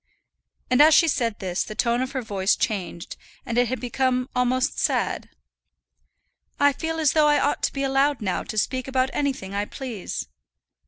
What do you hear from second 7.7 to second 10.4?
be allowed now to speak about anything I please."